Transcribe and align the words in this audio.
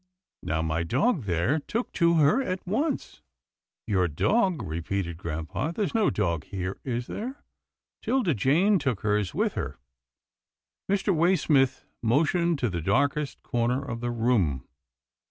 Now 0.41 0.63
my 0.63 0.81
dog, 0.81 1.25
there, 1.25 1.59
took 1.59 1.91
to 1.91 2.15
her 2.15 2.41
at 2.41 2.65
once."" 2.65 3.21
Your 3.85 4.07
dog," 4.07 4.63
repeated 4.63 5.15
grampa," 5.19 5.71
there's 5.75 5.93
no 5.93 6.09
dog 6.09 6.45
here, 6.45 6.79
is 6.83 7.05
there— 7.05 7.43
'Tilda 8.01 8.33
Jane 8.33 8.79
took 8.79 9.01
hers 9.01 9.35
with 9.35 9.53
her." 9.53 9.77
Mr. 10.89 11.15
Waysmith 11.15 11.83
motioned 12.01 12.57
to 12.57 12.69
the 12.71 12.81
darkest 12.81 13.43
corner 13.43 13.85
of 13.85 13.99
the 13.99 14.09
room. 14.09 14.67